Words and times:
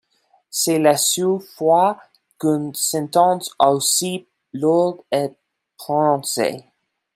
C'est 0.49 0.79
la 0.79 0.97
seule 0.97 1.39
fois 1.39 1.99
qu'un 2.39 2.71
sentence 2.73 3.53
aussi 3.59 4.25
lourde 4.51 5.01
est 5.11 5.31
prononcée. 5.77 6.65